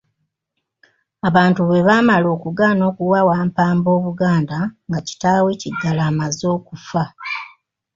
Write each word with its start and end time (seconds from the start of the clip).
Abantu 1.27 1.59
bwe 1.63 1.85
baamala 1.87 2.27
okugaana 2.35 2.83
okuwa 2.91 3.19
Wampamba 3.29 3.89
Obuganda 3.97 4.59
nga 4.87 4.99
kitaawe 5.07 5.51
Kiggala 5.61 6.01
amaze 6.11 6.43
okufa. 6.57 7.03